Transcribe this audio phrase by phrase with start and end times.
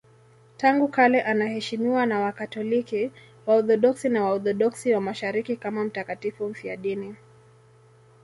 [0.57, 3.11] Tangu kale anaheshimiwa na Wakatoliki,
[3.45, 7.15] Waorthodoksi na Waorthodoksi wa Mashariki kama mtakatifu mfiadini.